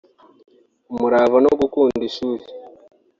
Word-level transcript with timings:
umurava 0.91 1.37
no 1.45 1.51
gukunda 1.59 2.01
ishuri 2.09 2.43